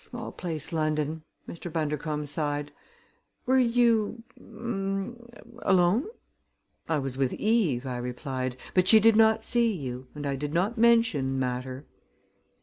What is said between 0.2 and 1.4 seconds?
place, London!"